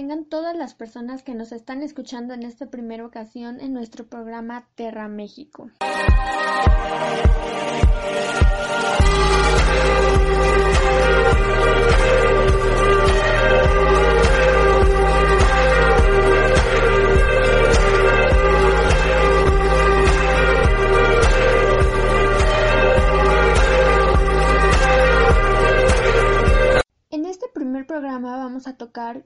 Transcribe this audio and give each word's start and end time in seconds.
tengan 0.00 0.24
todas 0.24 0.56
las 0.56 0.72
personas 0.72 1.22
que 1.22 1.34
nos 1.34 1.52
están 1.52 1.82
escuchando 1.82 2.32
en 2.32 2.42
esta 2.42 2.70
primera 2.70 3.04
ocasión 3.04 3.60
en 3.60 3.74
nuestro 3.74 4.06
programa 4.06 4.66
Terra 4.74 5.08
México. 5.08 5.68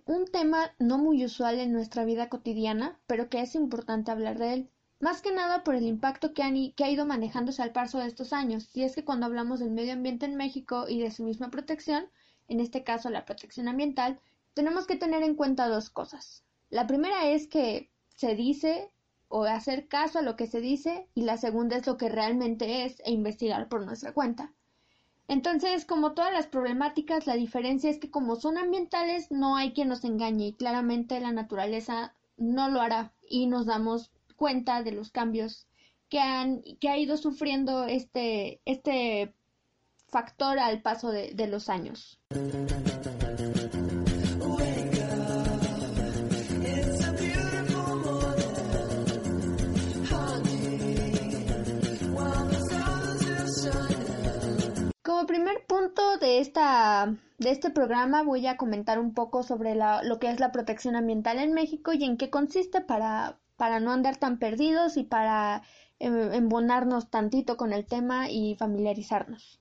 Un 0.05 0.27
tema 0.27 0.75
no 0.79 0.99
muy 0.99 1.25
usual 1.25 1.59
en 1.59 1.73
nuestra 1.73 2.05
vida 2.05 2.29
cotidiana, 2.29 3.01
pero 3.07 3.29
que 3.29 3.41
es 3.41 3.55
importante 3.55 4.11
hablar 4.11 4.39
de 4.39 4.53
él. 4.53 4.71
Más 5.01 5.23
que 5.23 5.33
nada 5.33 5.65
por 5.65 5.75
el 5.75 5.85
impacto 5.85 6.35
que, 6.35 6.43
ha 6.43 6.91
ido 6.91 7.07
manejándose 7.07 7.63
al 7.63 7.73
paso 7.73 7.99
de 7.99 8.07
estos 8.07 8.33
años. 8.33 8.71
Y 8.75 8.83
es 8.83 8.95
que 8.95 9.05
cuando 9.05 9.27
hablamos 9.27 9.61
del 9.61 9.71
medio 9.71 9.93
ambiente 9.93 10.27
en 10.27 10.37
México 10.37 10.87
y 10.89 11.01
de 11.01 11.11
su 11.11 11.25
misma 11.25 11.51
protección, 11.51 12.11
en 12.49 12.61
este 12.61 12.85
caso 12.85 13.11
la 13.11 13.25
protección 13.25 13.69
ambiental, 13.69 14.21
tenemos 14.53 14.87
que 14.87 14.97
tener 14.97 15.23
en 15.23 15.35
cuenta 15.35 15.69
dos 15.69 15.91
cosas. 15.91 16.45
La 16.71 16.87
primera 16.87 17.27
es 17.29 17.47
que 17.47 17.91
se 18.17 18.35
dice 18.35 18.91
o 19.29 19.45
hacer 19.45 19.89
caso 19.89 20.19
a 20.19 20.23
lo 20.23 20.37
que 20.37 20.47
se 20.47 20.61
dice 20.61 21.09
y 21.15 21.23
la 21.23 21.39
segunda 21.39 21.77
es 21.77 21.87
lo 21.87 21.97
que 21.97 22.09
realmente 22.09 22.85
es 22.85 23.01
e 23.05 23.13
investigar 23.13 23.69
por 23.69 23.85
nuestra 23.85 24.13
cuenta. 24.13 24.53
Entonces, 25.29 25.87
como 25.87 26.13
todas 26.13 26.33
las 26.33 26.47
problemáticas, 26.47 27.27
la 27.27 27.35
diferencia 27.35 27.91
es 27.91 27.99
que 27.99 28.11
como 28.11 28.37
son 28.37 28.59
ambientales, 28.59 29.31
no 29.31 29.57
hay 29.57 29.73
quien 29.73 29.89
nos 29.89 30.05
engañe 30.05 30.49
y 30.49 30.53
claramente 30.53 31.19
la 31.21 31.33
naturaleza 31.33 32.15
no 32.37 32.69
lo 32.69 32.81
hará 32.81 33.13
y 33.29 33.47
nos 33.47 33.67
damos 33.67 34.11
cuenta 34.37 34.83
de 34.83 34.93
los 34.93 35.11
cambios 35.11 35.67
que 36.09 36.21
han 36.21 36.63
que 36.81 36.89
ha 36.89 36.99
ido 36.99 37.17
sufriendo 37.17 37.85
este 37.85 38.61
este 38.65 39.33
factor 40.09 40.59
al 40.59 40.83
paso 40.83 41.11
de, 41.11 41.33
de 41.35 41.47
los 41.49 41.69
años. 41.69 42.21
De, 56.21 56.39
esta, 56.39 57.15
de 57.39 57.51
este 57.51 57.71
programa 57.71 58.23
voy 58.23 58.47
a 58.47 58.57
comentar 58.57 58.99
un 58.99 59.15
poco 59.15 59.43
sobre 59.43 59.75
lo 59.75 60.19
que 60.19 60.31
es 60.31 60.41
la 60.41 60.53
protección 60.53 60.97
ambiental 60.97 61.39
en 61.39 61.53
México 61.53 61.93
y 61.93 62.05
en 62.05 62.17
qué 62.17 62.31
consiste 62.31 62.81
para, 62.81 63.39
para 63.57 63.81
no 63.81 63.93
andar 63.93 64.17
tan 64.17 64.39
perdidos 64.39 64.97
y 64.97 65.05
para 65.05 65.63
em, 65.99 66.33
embonarnos 66.33 67.11
tantito 67.11 67.57
con 67.57 67.73
el 67.73 67.87
tema 67.87 68.31
y 68.31 68.57
familiarizarnos. 68.57 69.61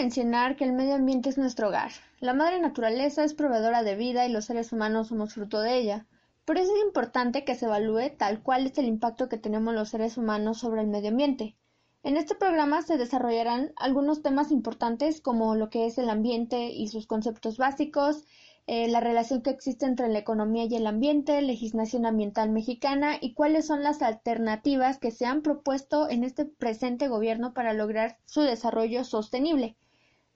Mencionar 0.00 0.56
que 0.56 0.64
el 0.64 0.72
medio 0.72 0.94
ambiente 0.94 1.28
es 1.28 1.36
nuestro 1.36 1.68
hogar. 1.68 1.90
La 2.20 2.32
madre 2.32 2.58
naturaleza 2.58 3.22
es 3.22 3.34
proveedora 3.34 3.82
de 3.82 3.96
vida 3.96 4.26
y 4.26 4.32
los 4.32 4.46
seres 4.46 4.72
humanos 4.72 5.08
somos 5.08 5.34
fruto 5.34 5.60
de 5.60 5.76
ella. 5.76 6.06
Por 6.46 6.56
eso 6.56 6.74
es 6.74 6.82
importante 6.82 7.44
que 7.44 7.54
se 7.54 7.66
evalúe 7.66 8.16
tal 8.16 8.42
cual 8.42 8.64
es 8.64 8.78
el 8.78 8.86
impacto 8.86 9.28
que 9.28 9.36
tenemos 9.36 9.74
los 9.74 9.90
seres 9.90 10.16
humanos 10.16 10.56
sobre 10.56 10.80
el 10.80 10.86
medio 10.86 11.10
ambiente. 11.10 11.54
En 12.02 12.16
este 12.16 12.34
programa 12.34 12.80
se 12.80 12.96
desarrollarán 12.96 13.74
algunos 13.76 14.22
temas 14.22 14.50
importantes 14.50 15.20
como 15.20 15.54
lo 15.54 15.68
que 15.68 15.84
es 15.84 15.98
el 15.98 16.08
ambiente 16.08 16.70
y 16.70 16.88
sus 16.88 17.06
conceptos 17.06 17.58
básicos, 17.58 18.24
eh, 18.66 18.88
la 18.88 19.00
relación 19.00 19.42
que 19.42 19.50
existe 19.50 19.84
entre 19.84 20.08
la 20.08 20.20
economía 20.20 20.64
y 20.64 20.76
el 20.76 20.86
ambiente, 20.86 21.42
legislación 21.42 22.06
ambiental 22.06 22.48
mexicana 22.48 23.18
y 23.20 23.34
cuáles 23.34 23.66
son 23.66 23.82
las 23.82 24.00
alternativas 24.00 24.96
que 24.96 25.10
se 25.10 25.26
han 25.26 25.42
propuesto 25.42 26.08
en 26.08 26.24
este 26.24 26.46
presente 26.46 27.08
gobierno 27.08 27.52
para 27.52 27.74
lograr 27.74 28.16
su 28.24 28.40
desarrollo 28.40 29.04
sostenible. 29.04 29.76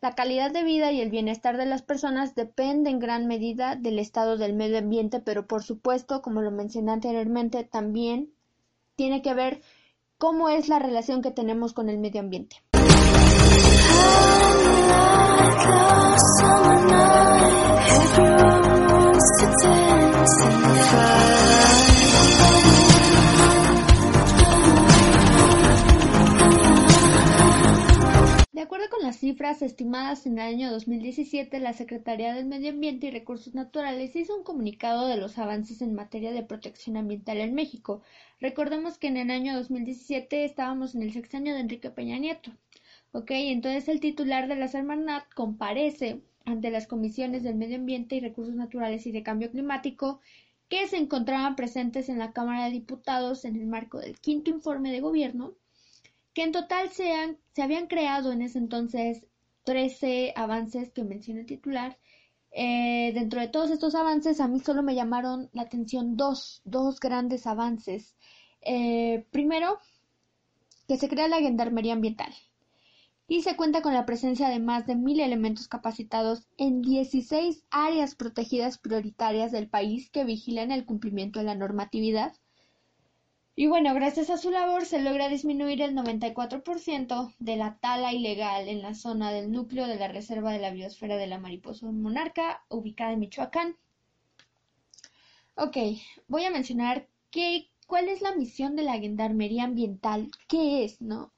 La 0.05 0.15
calidad 0.15 0.51
de 0.51 0.65
vida 0.65 0.93
y 0.93 1.01
el 1.01 1.09
bienestar 1.09 1.57
de 1.57 1.65
las 1.65 1.81
personas 1.81 2.35
depende 2.35 2.91
en 2.91 2.99
gran 2.99 3.27
medida 3.27 3.75
del 3.75 3.99
estado 3.99 4.37
del 4.37 4.53
medio 4.53 4.77
ambiente, 4.77 5.19
pero 5.19 5.47
por 5.47 5.63
supuesto, 5.63 6.21
como 6.21 6.43
lo 6.43 6.51
mencioné 6.51 6.93
anteriormente, 6.93 7.65
también 7.65 8.31
tiene 8.97 9.23
que 9.23 9.33
ver 9.33 9.63
cómo 10.19 10.51
es 10.51 10.69
la 10.69 10.79
relación 10.79 11.23
que 11.23 11.31
tenemos 11.31 11.73
con 11.73 11.89
el 11.89 11.97
medio 11.97 12.21
ambiente. 12.21 12.57
Cifras 29.35 29.63
estimadas 29.63 30.27
en 30.27 30.35
el 30.35 30.47
año 30.47 30.71
2017, 30.71 31.59
la 31.59 31.73
Secretaría 31.73 32.33
del 32.33 32.45
Medio 32.45 32.71
Ambiente 32.71 33.09
y 33.09 33.11
Recursos 33.11 33.53
Naturales 33.53 34.15
hizo 34.15 34.37
un 34.37 34.45
comunicado 34.45 35.09
de 35.09 35.17
los 35.17 35.39
avances 35.39 35.83
en 35.83 35.93
materia 35.93 36.31
de 36.31 36.45
protección 36.45 36.97
ambiental 36.97 37.39
en 37.39 37.53
México. 37.53 38.01
Recordemos 38.39 38.97
que 38.97 39.09
en 39.09 39.17
el 39.17 39.33
año 39.33 39.57
2017 39.57 40.45
estábamos 40.45 40.95
en 40.95 41.03
el 41.03 41.13
sexenio 41.13 41.53
de 41.53 41.63
Enrique 41.63 41.91
Peña 41.91 42.17
Nieto. 42.17 42.53
Ok, 43.11 43.33
entonces 43.33 43.89
el 43.89 43.99
titular 43.99 44.47
de 44.47 44.55
la 44.55 44.69
Semarnat 44.69 45.25
comparece 45.35 46.21
ante 46.45 46.71
las 46.71 46.87
comisiones 46.87 47.43
del 47.43 47.57
Medio 47.57 47.75
Ambiente 47.75 48.15
y 48.15 48.21
Recursos 48.21 48.55
Naturales 48.55 49.05
y 49.05 49.11
de 49.11 49.25
Cambio 49.25 49.51
Climático 49.51 50.21
que 50.69 50.87
se 50.87 50.97
encontraban 50.97 51.57
presentes 51.57 52.09
en 52.09 52.21
la 52.21 52.33
Cámara 52.33 52.67
de 52.67 52.71
Diputados 52.71 53.45
en 53.45 53.57
el 53.57 53.67
marco 53.67 53.99
del 53.99 54.17
quinto 54.21 54.51
informe 54.51 54.93
de 54.93 55.01
gobierno 55.01 55.55
que 56.35 56.43
en 56.43 56.53
total 56.53 56.91
se, 56.91 57.39
se 57.53 57.63
habían 57.63 57.87
creado 57.87 58.33
en 58.33 58.43
ese 58.43 58.59
entonces 58.59 59.25
13 59.65 60.35
avances 60.37 60.91
que 60.93 61.05
menciona 61.05 61.41
el 61.41 61.47
titular. 61.47 61.99
Eh, 62.51 63.13
dentro 63.15 63.41
de 63.41 63.49
todos 63.49 63.71
estos 63.71 63.95
avances, 63.95 64.41
a 64.41 64.49
mí 64.49 64.61
solo 64.61 64.83
me 64.83 64.95
llamaron 64.95 65.49
la 65.53 65.63
atención 65.63 66.17
dos, 66.17 66.61
dos 66.65 67.01
grandes 67.01 67.47
avances. 67.47 68.17
Eh, 68.61 69.27
primero, 69.31 69.79
que 70.87 70.97
se 70.97 71.09
crea 71.09 71.29
la 71.29 71.41
Gendarmería 71.41 71.95
Ambiental 71.95 72.33
y 73.27 73.43
se 73.43 73.57
cuenta 73.57 73.81
con 73.81 73.95
la 73.95 74.05
presencia 74.05 74.49
de 74.49 74.59
más 74.59 74.87
de 74.87 74.97
mil 74.97 75.21
elementos 75.21 75.67
capacitados 75.67 76.47
en 76.59 76.83
16 76.83 77.65
áreas 77.71 78.15
protegidas 78.15 78.79
prioritarias 78.79 79.51
del 79.51 79.69
país 79.69 80.11
que 80.11 80.25
vigilan 80.25 80.71
el 80.71 80.85
cumplimiento 80.85 81.39
de 81.39 81.47
la 81.47 81.55
normatividad 81.55 82.35
y 83.57 83.67
bueno, 83.69 83.95
gracias 83.95 84.31
a 84.31 84.37
su 84.37 84.51
labor 84.51 84.85
se 84.85 85.01
logra 85.01 85.29
disminuir 85.29 85.81
el 85.81 85.95
94% 85.95 87.35
de 87.39 87.57
la 87.57 87.79
tala 87.79 88.13
ilegal 88.13 88.69
en 88.69 88.83
la 88.83 88.95
zona 88.95 89.31
del 89.31 89.53
núcleo 89.53 89.87
de 89.87 89.97
la 89.97 90.09
Reserva 90.09 90.53
de 90.53 90.59
la 90.59 90.71
Biosfera 90.71 91.17
de 91.17 91.29
la 91.29 91.39
Mariposa 91.39 91.87
Monarca, 91.91 92.65
ubicada 92.69 93.13
en 93.13 93.21
Michoacán. 93.21 93.77
Ok, 95.55 95.77
voy 96.27 96.45
a 96.45 96.51
mencionar 96.51 97.09
qué, 97.31 97.71
cuál 97.87 98.09
es 98.09 98.23
la 98.23 98.35
misión 98.35 98.75
de 98.75 98.83
la 98.83 98.99
Gendarmería 98.99 99.65
Ambiental. 99.65 100.31
¿Qué 100.49 100.85
es, 100.85 101.01
no? 101.01 101.33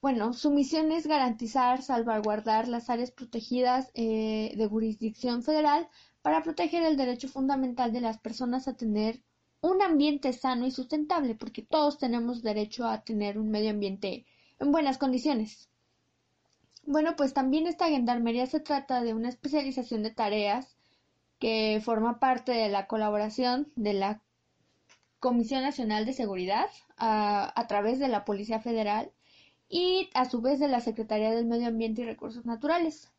Bueno, 0.00 0.32
su 0.32 0.50
misión 0.50 0.90
es 0.90 1.06
garantizar, 1.06 1.82
salvaguardar 1.82 2.68
las 2.68 2.88
áreas 2.88 3.10
protegidas 3.10 3.90
eh, 3.94 4.54
de 4.56 4.66
jurisdicción 4.66 5.42
federal 5.42 5.88
para 6.22 6.42
proteger 6.42 6.82
el 6.84 6.96
derecho 6.96 7.28
fundamental 7.28 7.92
de 7.92 8.00
las 8.00 8.18
personas 8.18 8.68
a 8.68 8.76
tener 8.76 9.22
un 9.60 9.82
ambiente 9.82 10.32
sano 10.32 10.66
y 10.66 10.70
sustentable, 10.70 11.34
porque 11.34 11.62
todos 11.62 11.98
tenemos 11.98 12.42
derecho 12.42 12.86
a 12.86 13.02
tener 13.02 13.38
un 13.38 13.50
medio 13.50 13.70
ambiente 13.70 14.26
en 14.60 14.72
buenas 14.72 14.98
condiciones. 14.98 15.68
Bueno, 16.84 17.16
pues 17.16 17.34
también 17.34 17.66
esta 17.66 17.88
gendarmería 17.88 18.46
se 18.46 18.60
trata 18.60 19.02
de 19.02 19.14
una 19.14 19.28
especialización 19.28 20.02
de 20.02 20.10
tareas 20.10 20.76
que 21.38 21.80
forma 21.84 22.18
parte 22.18 22.52
de 22.52 22.68
la 22.68 22.86
colaboración 22.86 23.70
de 23.76 23.92
la 23.92 24.22
Comisión 25.20 25.62
Nacional 25.62 26.06
de 26.06 26.12
Seguridad 26.12 26.70
a, 26.96 27.66
través 27.68 27.98
de 27.98 28.08
la 28.08 28.24
Policía 28.24 28.60
Federal 28.60 29.12
y 29.68 30.10
a 30.14 30.24
su 30.24 30.40
vez 30.40 30.60
de 30.60 30.68
la 30.68 30.80
Secretaría 30.80 31.30
del 31.30 31.46
Medio 31.46 31.68
Ambiente 31.68 32.02
y 32.02 32.04
Recursos 32.04 32.46
Naturales. 32.46 33.12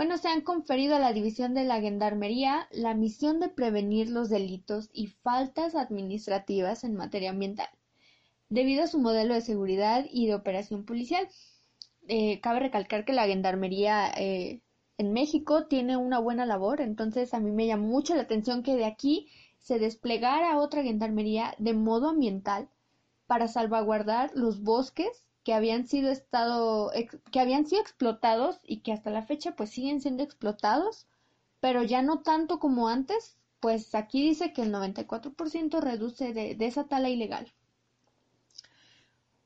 Bueno, 0.00 0.16
se 0.16 0.28
han 0.28 0.40
conferido 0.40 0.96
a 0.96 0.98
la 0.98 1.12
División 1.12 1.52
de 1.52 1.64
la 1.64 1.78
Gendarmería 1.78 2.66
la 2.70 2.94
misión 2.94 3.38
de 3.38 3.50
prevenir 3.50 4.08
los 4.08 4.30
delitos 4.30 4.88
y 4.94 5.08
faltas 5.08 5.74
administrativas 5.74 6.84
en 6.84 6.96
materia 6.96 7.28
ambiental, 7.28 7.68
debido 8.48 8.84
a 8.84 8.86
su 8.86 8.98
modelo 8.98 9.34
de 9.34 9.42
seguridad 9.42 10.06
y 10.10 10.26
de 10.26 10.34
operación 10.34 10.86
policial. 10.86 11.28
Eh, 12.08 12.40
cabe 12.40 12.60
recalcar 12.60 13.04
que 13.04 13.12
la 13.12 13.26
Gendarmería 13.26 14.10
eh, 14.16 14.62
en 14.96 15.12
México 15.12 15.66
tiene 15.66 15.98
una 15.98 16.18
buena 16.18 16.46
labor, 16.46 16.80
entonces 16.80 17.34
a 17.34 17.38
mí 17.38 17.50
me 17.50 17.66
llamó 17.66 17.88
mucho 17.88 18.14
la 18.14 18.22
atención 18.22 18.62
que 18.62 18.76
de 18.76 18.86
aquí 18.86 19.28
se 19.58 19.78
desplegara 19.78 20.56
otra 20.56 20.82
gendarmería 20.82 21.54
de 21.58 21.74
modo 21.74 22.08
ambiental 22.08 22.70
para 23.26 23.48
salvaguardar 23.48 24.30
los 24.34 24.62
bosques 24.62 25.26
habían 25.54 25.86
sido 25.86 26.10
estado 26.10 26.90
que 27.30 27.40
habían 27.40 27.66
sido 27.66 27.82
explotados 27.82 28.58
y 28.64 28.80
que 28.80 28.92
hasta 28.92 29.10
la 29.10 29.22
fecha 29.22 29.56
pues 29.56 29.70
siguen 29.70 30.00
siendo 30.00 30.22
explotados, 30.22 31.06
pero 31.60 31.82
ya 31.82 32.02
no 32.02 32.22
tanto 32.22 32.58
como 32.58 32.88
antes, 32.88 33.36
pues 33.60 33.94
aquí 33.94 34.22
dice 34.22 34.52
que 34.52 34.62
el 34.62 34.72
94% 34.72 35.80
reduce 35.80 36.32
de, 36.32 36.54
de 36.54 36.66
esa 36.66 36.84
tala 36.88 37.08
ilegal. 37.08 37.52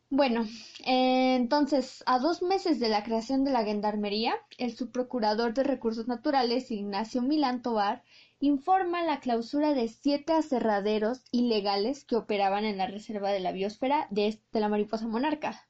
Bueno, 0.08 0.46
eh, 0.86 1.34
entonces, 1.34 2.02
a 2.06 2.18
dos 2.18 2.40
meses 2.40 2.78
de 2.80 2.88
la 2.88 3.02
creación 3.02 3.44
de 3.44 3.50
la 3.50 3.64
Gendarmería, 3.64 4.34
el 4.58 4.74
subprocurador 4.76 5.52
de 5.52 5.64
Recursos 5.64 6.06
Naturales, 6.06 6.70
Ignacio 6.70 7.20
Milán 7.20 7.62
Tobar, 7.62 8.02
informa 8.38 9.02
la 9.02 9.20
clausura 9.20 9.74
de 9.74 9.88
siete 9.88 10.32
aserraderos 10.32 11.24
ilegales 11.32 12.04
que 12.04 12.16
operaban 12.16 12.64
en 12.64 12.78
la 12.78 12.86
reserva 12.86 13.30
de 13.32 13.40
la 13.40 13.52
biosfera 13.52 14.06
de, 14.10 14.40
de 14.52 14.60
la 14.60 14.68
mariposa 14.68 15.06
monarca. 15.08 15.66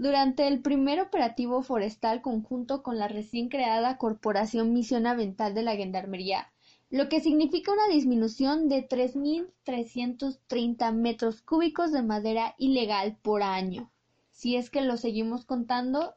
Durante 0.00 0.48
el 0.48 0.60
primer 0.62 0.98
operativo 0.98 1.62
forestal 1.62 2.22
conjunto 2.22 2.82
con 2.82 2.98
la 2.98 3.06
recién 3.06 3.50
creada 3.50 3.98
Corporación 3.98 4.72
Misión 4.72 5.06
Avental 5.06 5.52
de 5.52 5.62
la 5.62 5.76
Gendarmería, 5.76 6.50
lo 6.88 7.10
que 7.10 7.20
significa 7.20 7.70
una 7.70 7.86
disminución 7.88 8.70
de 8.70 8.88
3.330 8.88 10.94
metros 10.94 11.42
cúbicos 11.42 11.92
de 11.92 12.00
madera 12.00 12.54
ilegal 12.56 13.18
por 13.20 13.42
año. 13.42 13.92
Si 14.30 14.56
es 14.56 14.70
que 14.70 14.80
lo 14.80 14.96
seguimos 14.96 15.44
contando, 15.44 16.14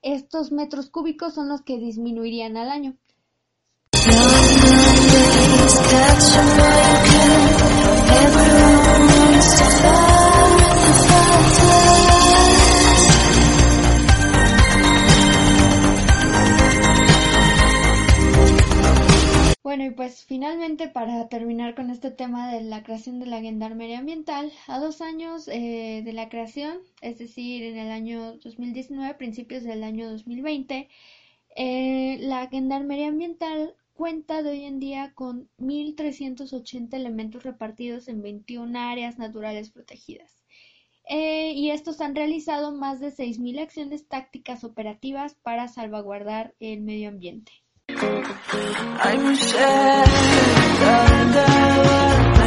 estos 0.00 0.50
metros 0.50 0.88
cúbicos 0.88 1.34
son 1.34 1.50
los 1.50 1.60
que 1.60 1.76
disminuirían 1.76 2.56
al 2.56 2.70
año. 2.70 2.96
Bueno, 19.72 19.86
y 19.86 19.90
pues 19.90 20.26
finalmente 20.26 20.88
para 20.88 21.30
terminar 21.30 21.74
con 21.74 21.88
este 21.88 22.10
tema 22.10 22.52
de 22.52 22.60
la 22.60 22.82
creación 22.82 23.18
de 23.20 23.24
la 23.24 23.40
Gendarmería 23.40 24.00
Ambiental, 24.00 24.52
a 24.66 24.78
dos 24.78 25.00
años 25.00 25.48
eh, 25.48 26.02
de 26.04 26.12
la 26.12 26.28
creación, 26.28 26.80
es 27.00 27.18
decir, 27.18 27.62
en 27.62 27.78
el 27.78 27.90
año 27.90 28.36
2019, 28.36 29.14
principios 29.14 29.62
del 29.62 29.82
año 29.82 30.10
2020, 30.10 30.90
eh, 31.56 32.18
la 32.20 32.48
Gendarmería 32.48 33.08
Ambiental 33.08 33.74
cuenta 33.94 34.42
de 34.42 34.50
hoy 34.50 34.64
en 34.64 34.78
día 34.78 35.14
con 35.14 35.48
1.380 35.56 36.92
elementos 36.92 37.42
repartidos 37.42 38.08
en 38.08 38.20
21 38.20 38.78
áreas 38.78 39.16
naturales 39.16 39.70
protegidas. 39.70 40.44
Eh, 41.08 41.52
y 41.54 41.70
estos 41.70 42.02
han 42.02 42.14
realizado 42.14 42.72
más 42.72 43.00
de 43.00 43.10
6.000 43.10 43.62
acciones 43.62 44.06
tácticas 44.06 44.64
operativas 44.64 45.34
para 45.34 45.66
salvaguardar 45.66 46.54
el 46.60 46.82
medio 46.82 47.08
ambiente. 47.08 47.61
I'm 48.02 49.36
sad. 49.36 50.08
Da, 50.80 50.96
da, 51.34 51.46
da. 52.36 52.41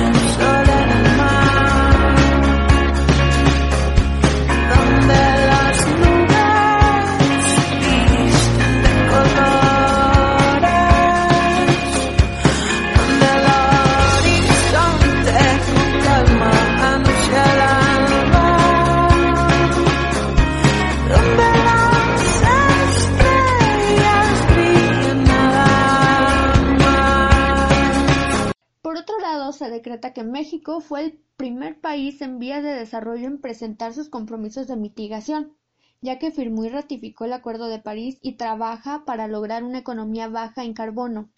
Decreta 29.76 30.14
que 30.14 30.24
México 30.24 30.82
fue 30.82 31.02
el 31.06 31.20
primer 31.38 31.80
país 31.80 32.22
en 32.22 32.40
vías 32.40 32.64
de 32.64 32.74
desarrollo 32.74 33.28
en 33.28 33.40
presentar 33.40 33.94
sus 33.94 34.10
compromisos 34.10 34.68
de 34.68 34.76
mitigación, 34.76 35.54
ya 36.02 36.18
que 36.18 36.32
firmó 36.32 36.66
y 36.66 36.70
ratificó 36.70 37.26
el 37.26 37.34
Acuerdo 37.34 37.68
de 37.68 37.80
París 37.80 38.18
y 38.22 38.34
trabaja 38.34 39.06
para 39.06 39.28
lograr 39.28 39.64
una 39.64 39.80
economía 39.80 40.28
baja 40.28 40.64
en 40.64 40.74
carbono. 40.74 41.30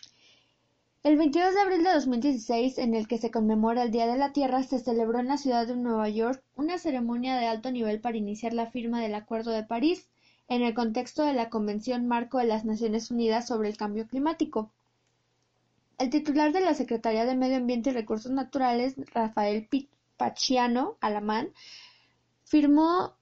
El 1.04 1.16
22 1.18 1.54
de 1.54 1.62
abril 1.62 1.84
de 1.84 1.94
2016, 1.94 2.78
en 2.80 2.94
el 2.94 3.08
que 3.08 3.18
se 3.18 3.32
conmemora 3.32 3.84
el 3.84 3.92
Día 3.92 4.08
de 4.08 4.18
la 4.18 4.34
Tierra, 4.34 4.64
se 4.64 4.80
celebró 4.80 5.20
en 5.20 5.28
la 5.28 5.38
ciudad 5.38 5.66
de 5.66 5.76
Nueva 5.76 6.10
York 6.10 6.44
una 6.56 6.78
ceremonia 6.78 7.38
de 7.38 7.48
alto 7.48 7.72
nivel 7.72 8.02
para 8.02 8.18
iniciar 8.18 8.54
la 8.54 8.70
firma 8.72 9.02
del 9.02 9.16
Acuerdo 9.16 9.52
de 9.52 9.64
París, 9.64 10.10
en 10.50 10.62
el 10.62 10.74
contexto 10.74 11.24
de 11.24 11.34
la 11.34 11.50
Convención 11.50 12.08
Marco 12.08 12.38
de 12.40 12.46
las 12.46 12.66
Naciones 12.66 13.10
Unidas 13.10 13.48
sobre 13.48 13.70
el 13.70 13.78
Cambio 13.78 14.08
Climático. 14.08 14.72
El 16.00 16.12
titular 16.12 16.54
de 16.54 16.62
la 16.62 16.76
Secretaría 16.76 17.26
de 17.26 17.36
Medio 17.36 17.58
Ambiente 17.58 17.90
y 17.90 17.94
Recursos 17.94 18.32
Naturales, 18.32 18.96
Rafael 19.16 19.68
Pachiano 20.16 20.96
Alamán, 21.02 21.54
firmó 22.44 23.18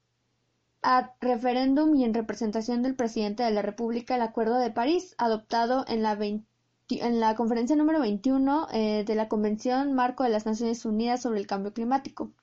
a 0.81 1.16
referéndum 1.22 1.95
y 1.95 2.04
en 2.04 2.13
representación 2.13 2.83
del 2.83 2.95
presidente 2.95 3.44
de 3.44 3.51
la 3.51 3.62
República 3.62 4.16
el 4.16 4.22
Acuerdo 4.22 4.57
de 4.57 4.72
París, 4.72 5.16
adoptado 5.18 5.86
en 5.88 6.04
la, 6.04 6.19
en 6.19 7.19
la 7.22 7.36
conferencia 7.36 7.77
número 7.77 8.01
21 8.01 8.68
eh, 8.74 9.06
de 9.06 9.16
la 9.16 9.30
Convención 9.30 9.94
Marco 9.94 10.25
de 10.25 10.30
las 10.31 10.45
Naciones 10.45 10.83
Unidas 10.83 11.22
sobre 11.22 11.39
el 11.39 11.48
Cambio 11.48 11.74
Climático. 11.74 12.33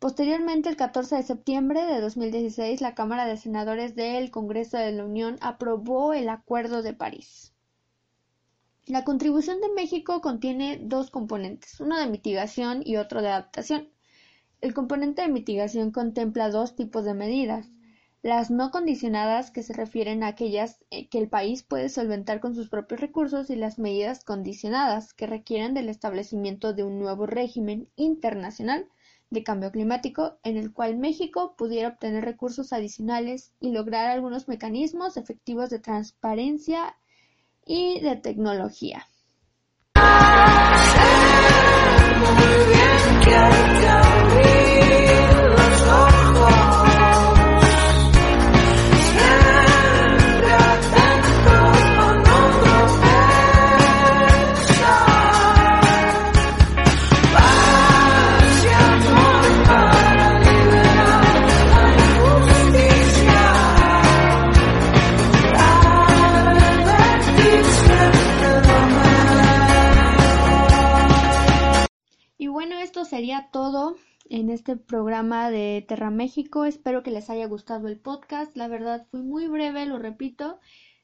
Posteriormente, 0.00 0.68
el 0.68 0.76
14 0.76 1.14
de 1.14 1.22
septiembre 1.22 1.86
de 1.86 2.00
2016, 2.00 2.80
la 2.80 2.96
Cámara 2.96 3.24
de 3.24 3.36
Senadores 3.36 3.94
del 3.94 4.32
Congreso 4.32 4.78
de 4.78 4.90
la 4.90 5.04
Unión 5.04 5.36
aprobó 5.40 6.12
el 6.12 6.28
Acuerdo 6.28 6.82
de 6.82 6.92
París. 6.92 7.55
La 8.88 9.02
contribución 9.02 9.60
de 9.60 9.68
México 9.70 10.20
contiene 10.20 10.78
dos 10.80 11.10
componentes, 11.10 11.80
uno 11.80 11.98
de 11.98 12.06
mitigación 12.06 12.82
y 12.84 12.98
otro 12.98 13.20
de 13.20 13.30
adaptación. 13.30 13.88
El 14.60 14.74
componente 14.74 15.22
de 15.22 15.28
mitigación 15.28 15.90
contempla 15.90 16.50
dos 16.50 16.76
tipos 16.76 17.04
de 17.04 17.12
medidas. 17.12 17.68
Las 18.22 18.48
no 18.48 18.70
condicionadas, 18.70 19.50
que 19.50 19.64
se 19.64 19.72
refieren 19.72 20.22
a 20.22 20.28
aquellas 20.28 20.84
eh, 20.90 21.08
que 21.08 21.18
el 21.18 21.28
país 21.28 21.64
puede 21.64 21.88
solventar 21.88 22.38
con 22.38 22.54
sus 22.54 22.68
propios 22.68 23.00
recursos, 23.00 23.50
y 23.50 23.56
las 23.56 23.80
medidas 23.80 24.22
condicionadas, 24.22 25.14
que 25.14 25.26
requieren 25.26 25.74
del 25.74 25.88
establecimiento 25.88 26.72
de 26.72 26.84
un 26.84 27.00
nuevo 27.00 27.26
régimen 27.26 27.88
internacional 27.96 28.86
de 29.30 29.42
cambio 29.42 29.72
climático 29.72 30.38
en 30.44 30.56
el 30.56 30.72
cual 30.72 30.96
México 30.96 31.56
pudiera 31.58 31.88
obtener 31.88 32.24
recursos 32.24 32.72
adicionales 32.72 33.52
y 33.58 33.72
lograr 33.72 34.10
algunos 34.12 34.46
mecanismos 34.46 35.16
efectivos 35.16 35.70
de 35.70 35.80
transparencia 35.80 36.94
y 37.66 38.00
de 38.00 38.16
tecnología. 38.16 39.06
Todo 73.50 73.96
en 74.28 74.50
este 74.50 74.76
programa 74.76 75.50
de 75.50 75.84
Terra 75.86 76.10
México. 76.10 76.64
Espero 76.64 77.02
que 77.02 77.10
les 77.10 77.30
haya 77.30 77.46
gustado 77.46 77.88
el 77.88 77.98
podcast. 77.98 78.56
La 78.56 78.68
verdad 78.68 79.06
fue 79.10 79.22
muy 79.22 79.48
breve, 79.48 79.86
lo 79.86 79.98
repito. 79.98 80.58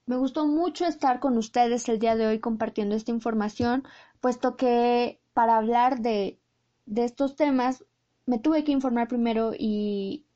Me 0.06 0.16
gustó 0.16 0.46
mucho 0.46 0.84
estar 0.86 1.20
con 1.20 1.38
ustedes 1.38 1.88
el 1.88 1.98
día 1.98 2.16
de 2.16 2.26
hoy 2.26 2.40
compartiendo 2.40 2.96
esta 2.96 3.12
información, 3.12 3.84
puesto 4.20 4.56
que 4.56 5.20
para 5.32 5.56
hablar 5.56 6.00
de, 6.00 6.40
de 6.86 7.04
estos 7.04 7.36
temas 7.36 7.84
me 8.26 8.38
tuve 8.38 8.64
que 8.64 8.72
informar 8.72 9.08
primero 9.08 9.52
y, 9.56 10.26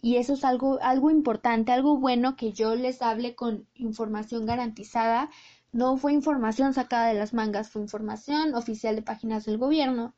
y 0.00 0.16
eso 0.16 0.34
es 0.34 0.44
algo, 0.44 0.78
algo 0.82 1.10
importante, 1.10 1.72
algo 1.72 1.98
bueno 1.98 2.36
que 2.36 2.52
yo 2.52 2.74
les 2.74 3.02
hable 3.02 3.34
con 3.34 3.66
información 3.74 4.46
garantizada. 4.46 5.30
No 5.72 5.96
fue 5.96 6.12
información 6.12 6.72
sacada 6.72 7.08
de 7.08 7.14
las 7.14 7.34
mangas, 7.34 7.70
fue 7.70 7.82
información 7.82 8.54
oficial 8.54 8.96
de 8.96 9.02
páginas 9.02 9.44
del 9.44 9.58
gobierno. 9.58 10.14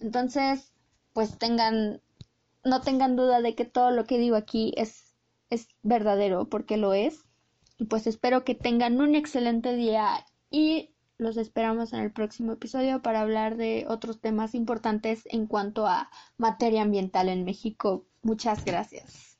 Entonces, 0.00 0.72
pues 1.12 1.38
tengan, 1.38 2.00
no 2.64 2.80
tengan 2.80 3.16
duda 3.16 3.40
de 3.40 3.54
que 3.54 3.64
todo 3.64 3.90
lo 3.90 4.04
que 4.04 4.18
digo 4.18 4.36
aquí 4.36 4.72
es, 4.76 5.14
es 5.50 5.68
verdadero, 5.82 6.48
porque 6.48 6.76
lo 6.76 6.94
es. 6.94 7.24
Y 7.78 7.84
pues 7.84 8.06
espero 8.06 8.44
que 8.44 8.54
tengan 8.54 9.00
un 9.00 9.14
excelente 9.14 9.74
día 9.74 10.24
y 10.50 10.90
los 11.16 11.36
esperamos 11.36 11.92
en 11.92 12.00
el 12.00 12.12
próximo 12.12 12.52
episodio 12.52 13.02
para 13.02 13.20
hablar 13.20 13.56
de 13.56 13.86
otros 13.88 14.20
temas 14.20 14.54
importantes 14.54 15.22
en 15.26 15.46
cuanto 15.46 15.86
a 15.86 16.10
materia 16.36 16.82
ambiental 16.82 17.28
en 17.28 17.44
México. 17.44 18.06
Muchas 18.22 18.64
gracias. 18.64 19.36